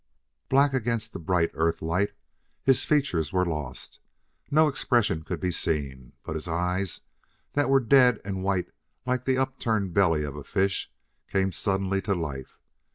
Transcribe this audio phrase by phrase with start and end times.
[0.49, 2.13] Black against the bright Earth light,
[2.63, 3.99] his features were lost;
[4.49, 6.13] no expression could be seen.
[6.23, 7.01] But his eyes,
[7.53, 8.71] that were dead and white
[9.05, 10.91] like the upturned belly of a fish,
[11.27, 12.57] came suddenly to life.